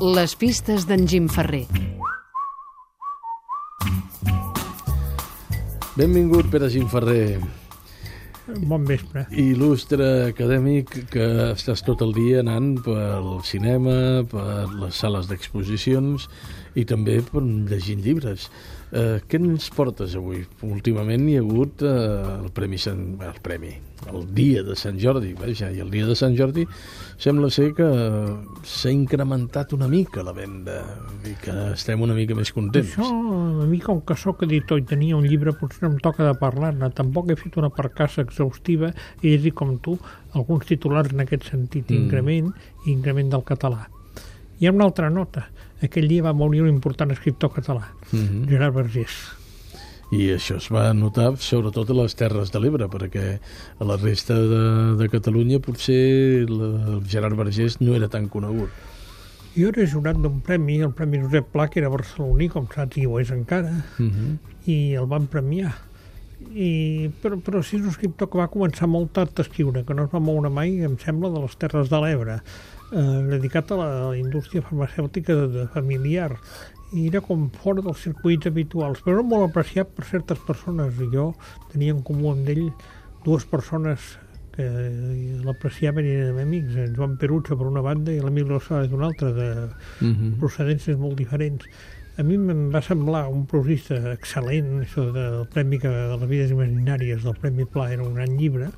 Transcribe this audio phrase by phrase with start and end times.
[0.00, 1.66] Les pistes d'en Jim Ferrer.
[5.96, 7.40] Benvingut, Pere Ginferrer,
[8.70, 9.24] Bon vespre.
[9.34, 16.28] il·lustre acadèmic que estàs tot el dia anant pel cinema, per les sales d'exposicions
[16.78, 18.52] i també per llegint llibres.
[18.88, 20.46] Eh, què ens portes avui?
[20.64, 21.90] Últimament hi ha hagut eh,
[22.38, 23.02] el Premi Sant...
[23.20, 23.74] el Premi,
[24.08, 26.64] el Dia de Sant Jordi, vaja, i el Dia de Sant Jordi
[27.20, 27.88] sembla ser que
[28.64, 30.78] s'ha incrementat una mica la venda
[31.28, 32.94] i que estem una mica més contents.
[32.96, 33.10] Això,
[33.60, 36.32] a mi, com que sóc editor i tenia un llibre, potser no em toca de
[36.40, 36.88] parlar-ne.
[36.96, 39.98] Tampoc he fet una percassa exhaustiva i he dit, com tu,
[40.32, 42.04] alguns titulars en aquest sentit, Mm.
[42.06, 42.52] increment
[42.86, 43.84] i increment del català.
[44.58, 45.48] Hi ha una altra nota.
[45.82, 48.48] Aquell dia va morir un important escriptor català, Mhm.
[48.48, 49.14] Gerard Vergés.
[50.10, 53.38] I això es va notar sobretot a les Terres de l'Ebre, perquè
[53.78, 58.70] a la resta de, de Catalunya potser la, el Gerard Vergés no era tan conegut.
[59.54, 63.06] Jo era jurat d'un premi, el Premi Josep Pla, que era barceloní, com saps, i
[63.06, 64.38] ho és encara, Uh -huh.
[64.66, 65.74] i el van premiar.
[66.54, 69.92] I, però, però sí és un escriptor que va començar molt tard a escriure, que
[69.94, 72.40] no es va moure mai, em sembla, de les Terres de l'Ebre,
[72.92, 76.36] eh, dedicat a la, a la indústria farmacèutica de, de familiar.
[76.92, 80.96] I era com fora dels circuits habituals, però era molt apreciat per certes persones.
[81.00, 81.34] I jo
[81.72, 82.70] tenia en comú amb ell
[83.26, 84.16] dues persones
[84.58, 84.66] que
[85.46, 89.30] l'apreciaven i eren amics, en Joan Perucho per una banda i l'Emili Rosales d'una altra,
[89.32, 89.48] de,
[90.00, 90.32] Uh -huh.
[90.40, 91.64] procedències molt diferents.
[92.18, 96.50] A mi em va semblar un prosista excel·lent, això del Premi que, de les vides
[96.50, 98.70] imaginàries del Premi Pla era un gran llibre,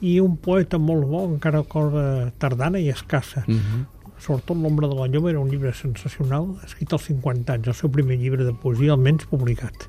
[0.00, 3.44] i un poeta molt bo, encara cosa tardana i escassa.
[3.46, 3.86] Uh -huh.
[4.20, 7.90] Sobretot L'ombra de la lloma era un llibre sensacional, escrit als 50 anys, el seu
[7.90, 9.88] primer llibre de poesia, almenys publicat.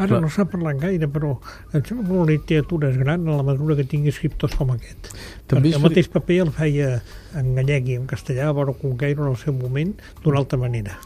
[0.00, 0.20] Ara Clar.
[0.22, 1.34] no s'ha parlat gaire, però
[1.76, 5.10] em sembla que la literatura és gran a la mesura que tingui escriptors com aquest.
[5.46, 7.02] També Perquè el mateix paper el feia
[7.36, 9.92] en gallec i en castellà, a veure Conqueiro en el seu moment,
[10.24, 10.96] d'una altra manera.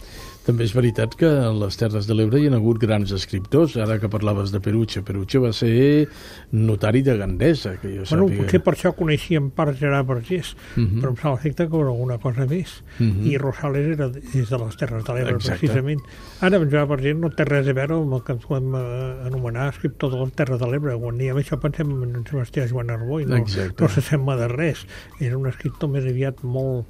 [0.45, 3.78] També és veritat que a les Terres de l'Ebre hi ha hagut grans escriptors.
[3.81, 6.06] Ara que parlaves de Peruche, Peruche va ser
[6.53, 8.43] notari de Gandesa, que jo Bueno, sàpiga.
[8.43, 11.00] potser per això coneixia en part Gerard Vergés, Mhm.
[11.00, 12.82] però em fa l'efecte que era alguna cosa més.
[12.99, 13.25] Mhm.
[13.27, 16.00] I Rosales era, és de les Terres de l'Ebre, precisament.
[16.43, 19.26] Ara, en Gerard Vergés no té res a veure amb el que ens podem eh,
[19.26, 20.99] anomenar escriptor de les Terres de l'Ebre.
[21.00, 23.82] Quan diem això pensem en en Sebastià Joan Arboi, no, Exacte.
[23.82, 24.87] no s'assembla de res.
[25.21, 26.84] Era un escriptor més aviat molt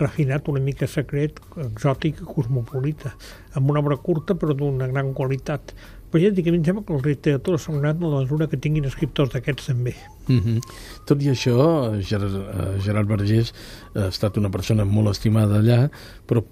[0.00, 3.14] refinat, una mica secret, exòtic i cosmopolita,
[3.56, 5.74] amb una obra curta però d'una gran qualitat.
[6.10, 8.22] Però ja et dic, a mi em sembla que les literatures són grans en la
[8.22, 9.94] mesura que tinguin escriptors d'aquests també.
[10.28, 10.60] Uh -huh.
[11.06, 11.56] Tot i això,
[12.02, 13.52] Gerard, eh, Gerard Vergés
[13.94, 15.90] ha estat una persona molt estimada allà,
[16.26, 16.42] però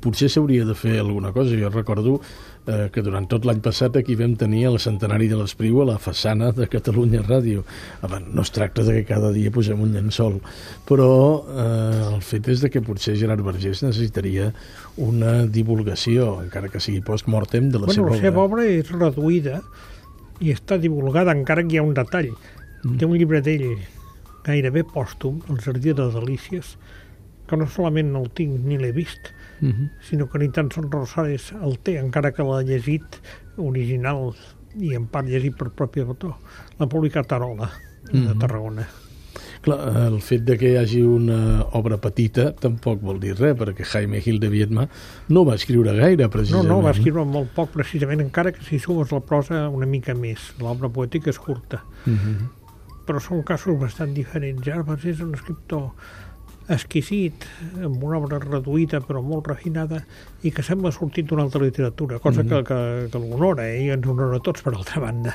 [0.00, 1.56] potser s'hauria de fer alguna cosa.
[1.56, 2.20] Jo recordo
[2.66, 5.98] eh, que durant tot l'any passat aquí vam tenir el centenari de l'Espriu a la
[5.98, 7.64] façana de Catalunya Ràdio.
[8.02, 10.40] Home, no es tracta de que cada dia posem un llençol,
[10.88, 11.10] però
[11.48, 14.52] eh, el fet és de que potser Gerard Vergés necessitaria
[15.00, 18.64] una divulgació, encara que sigui post-mortem, de la bueno, seva la seva obra.
[18.64, 19.62] obra és reduïda
[20.40, 22.30] i està divulgada, encara que hi ha un detall.
[22.84, 22.96] Mm.
[23.00, 23.66] Té un llibre d'ell
[24.46, 26.76] gairebé pòstum, El jardí de delícies,
[27.46, 29.90] que no solament no el tinc ni l'he vist, Uh -huh.
[30.00, 33.04] sinó que ni tan sols Rosales el té, encara que l'ha llegit
[33.58, 34.34] original
[34.78, 36.34] i en part llegit per propi autor.
[36.78, 37.70] L'ha publicat Arola,
[38.10, 38.38] de Mhm.
[38.38, 38.88] Tarragona.
[39.60, 43.84] Clar, el fet de que hi hagi una obra petita tampoc vol dir res, perquè
[43.84, 44.86] Jaime Gil de Viedma
[45.28, 46.68] no va escriure gaire, No, precisament.
[46.68, 50.54] no, va escriure molt poc, precisament, encara que si sumes la prosa una mica més.
[50.60, 51.82] L'obra poètica és curta.
[52.06, 52.48] Uh -huh.
[53.06, 54.62] però són casos bastant diferents.
[54.86, 55.90] Vergés és un escriptor
[56.70, 57.44] exquisit,
[57.82, 60.00] amb una obra reduïda però molt refinada
[60.46, 62.78] i que sembla sortit d'una altra literatura, cosa que, que,
[63.12, 63.82] que l'honora eh?
[63.84, 65.34] i ens honora a tots per altra banda.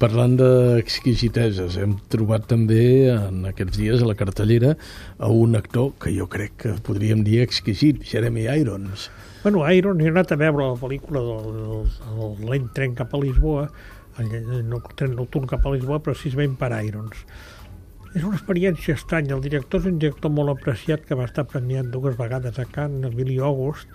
[0.00, 4.76] Parlant d'exquisiteses, hem trobat també en aquests dies a la cartellera
[5.18, 9.10] a un actor que jo crec que podríem dir exquisit, Jeremy Irons.
[9.42, 13.20] Bueno, Iron, he anat a veure la pel·lícula del, del, del lent tren cap a
[13.22, 13.68] Lisboa,
[14.18, 17.20] el, el tren nocturn cap a Lisboa, precisament per Irons.
[18.16, 19.34] És una experiència estranya.
[19.36, 23.10] El director és un director molt apreciat que va estar premiat dues vegades a Cannes,
[23.10, 23.90] el Billy August,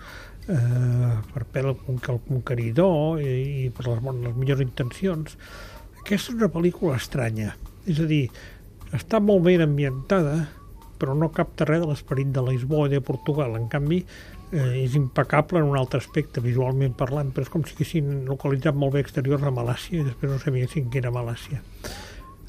[0.46, 3.32] eh, per Pel el Con- el Conqueridor i,
[3.64, 5.34] i per les, les millors intencions.
[6.04, 7.56] Aquesta és una pel·lícula estranya.
[7.86, 8.28] És a dir,
[8.94, 10.36] està molt ben ambientada,
[11.02, 13.58] però no capta res de l'esperit de Lisboa i de Portugal.
[13.58, 14.04] En canvi,
[14.52, 18.78] eh, és impecable en un altre aspecte, visualment parlant, però és com si haguessin localitzat
[18.78, 21.58] molt bé exteriors a Malàcia i després no sabessin que era Malàcia.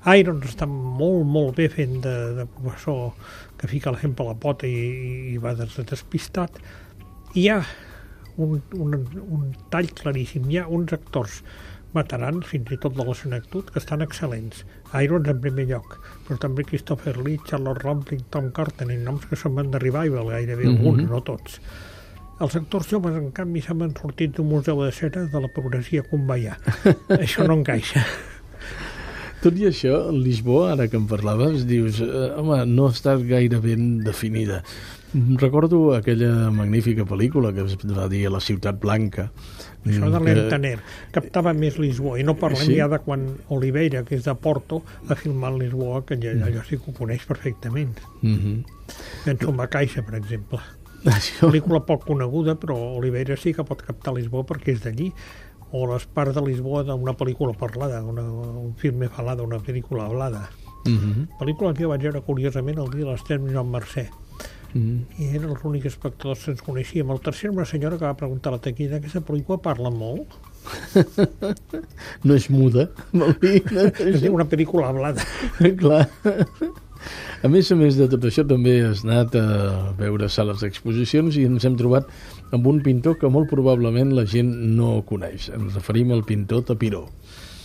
[0.05, 3.13] Irons està molt, molt bé fent de, de professor
[3.57, 6.57] que fica la gent per la pota i, i va des, despistat.
[7.33, 7.61] I hi ha
[8.37, 10.49] un, un, un tall claríssim.
[10.51, 11.39] Hi ha uns actors
[11.93, 14.63] veterans, fins i tot de la senectut, que estan excel·lents.
[14.97, 15.95] Irons en primer lloc,
[16.27, 20.31] però també Christopher Lee, Charlotte Rampling, Tom Carton, i noms que són van de revival
[20.33, 20.77] gairebé, Mhm.
[20.81, 21.59] alguns, no tots.
[22.41, 26.57] Els actors joves, en canvi, s'han sortit d'un museu de cera de la progressia conveià.
[27.21, 28.03] Això no encaixa.
[29.43, 33.97] Tot i això, Lisboa, ara que em parlaves, dius, eh, home, no estat gaire ben
[34.05, 34.61] definida.
[35.37, 39.27] Recordo aquella magnífica pel·lícula que es va dir La ciutat blanca.
[39.85, 40.79] Això de que- l'Entaner
[41.11, 42.75] captava més Lisboa, i no parlem Sí?
[42.77, 46.77] ja de quan Oliveira, que és de Porto, ha filmat Lisboa, que allò, allò sí
[46.77, 47.99] que ho coneix perfectament.
[48.21, 48.63] Mhm.
[49.25, 50.59] Penso en la Caixa, per exemple.
[51.03, 55.11] Això, Pel·lícula poc coneguda, però Oliveira sí que pot captar Lisboa perquè és d'allí.
[55.73, 60.49] O les parts de Lisboa d'una pel·lícula parlada, una, un film falada, una pel·lícula hablada.
[60.85, 61.29] Mhm.
[61.39, 64.05] Pel·lícula que jo vaig veure curiosament el dia de l'estrena amb Joan Mercè.
[64.73, 64.99] Mhm.
[65.17, 67.09] I eren els únics espectadors que ens coneixíem.
[67.09, 70.33] El tercer era una senyora que va preguntar a la taquilla aquesta pel·lícula parla molt.
[72.23, 73.63] no és muda, vol dir.
[73.71, 75.25] No, És una pel·lícula hablada.
[75.77, 76.07] Clar.
[77.43, 79.45] A més a més de tot això, també has anat a
[79.99, 82.07] veure sales d'exposicions i ens hem trobat
[82.55, 85.49] amb un pintor que molt probablement la gent no coneix.
[85.55, 87.07] Ens referim al pintor Tapiró.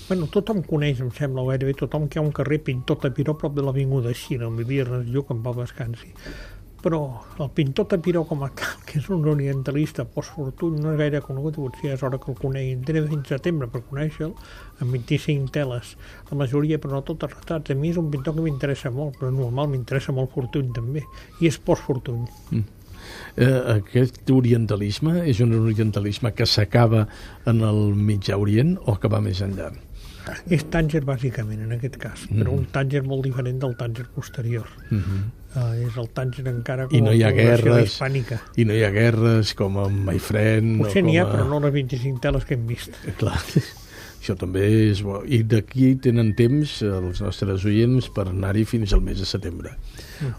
[0.09, 3.41] Bueno, tothom coneix, em sembla, gairebé tothom que hi ha un carrer pintor Tapiró a
[3.43, 6.15] prop de l'Avinguda Xina, on vivia Ernest Lluc, en Pau Descansi.
[6.79, 7.01] Però
[7.43, 11.59] el pintor Tapiró com a tal, que és un orientalista postfortuny, no és gaire conegut,
[11.59, 12.85] potser és hora que el coneguin.
[12.87, 14.37] Tenen fins setembre per conèixer-lo,
[14.79, 15.97] amb 25 teles,
[16.31, 17.75] la majoria, però no totes retrats.
[17.75, 21.03] A mi és un pintor que m'interessa molt, però normal m'interessa molt Fortuny també,
[21.43, 22.29] i és postfortuny.
[23.39, 27.07] Eh, aquest orientalisme és un orientalisme que s'acaba
[27.49, 29.73] en el Mitjà Orient o que va més enllà?
[30.51, 34.69] És Tànger, bàsicament, en aquest cas, però un Tànger molt diferent del Tànger posterior.
[34.91, 35.27] Mm -hmm.
[35.49, 37.89] Uh, és el Tànger encara com I no hi ha guerres.
[37.89, 38.37] hispànica.
[38.57, 41.33] I no hi ha guerres com amb My Friend Potser n'hi ha, a...
[41.33, 42.93] però no les 25 teles que hem vist.
[43.17, 43.41] Clar,
[44.19, 45.21] això també és bo.
[45.25, 49.77] I d'aquí tenen temps els nostres oients per anar-hi fins al mes de setembre.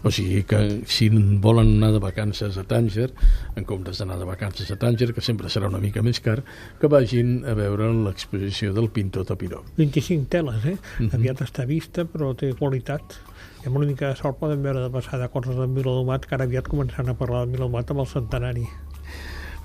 [0.04, 0.60] O sigui que
[0.90, 1.08] si
[1.40, 3.08] volen anar de vacances a Tànger,
[3.56, 6.40] en comptes d'anar de vacances a Tànger, que sempre serà una mica més car,
[6.80, 9.64] que vagin a veure l'exposició del pintor Tapiró.
[9.80, 10.76] 25 teles, eh?
[10.98, 11.14] Mhm.
[11.16, 13.18] Aviat està vista, però té qualitat.
[13.64, 16.44] I amb una mica de sort poden veure de passada coses de Viladomat, que ara
[16.44, 18.68] aviat començaran a parlar de Viladomat amb el centenari.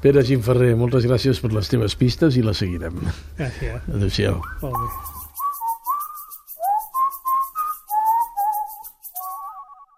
[0.05, 3.01] Pere Gimferrer, moltes gràcies per les teves pistes i les seguirem.
[3.41, 3.89] Gràcies.
[3.89, 4.37] Adéu-siau.
[4.61, 5.14] Molt bé.